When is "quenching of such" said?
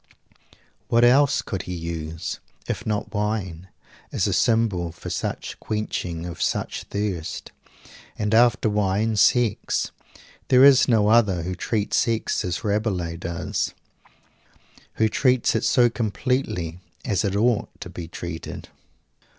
5.59-6.85